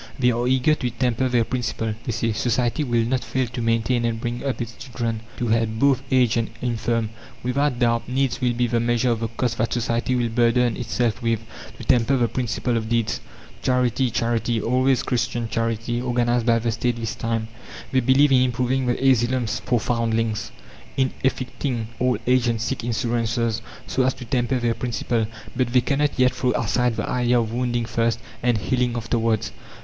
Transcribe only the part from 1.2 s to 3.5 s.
their principle. They say: "Society will not fail